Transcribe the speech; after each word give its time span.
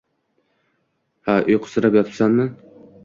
Ha, 1.27 1.35
uyqusirab 1.51 1.99
yotibsanmi 1.99 2.49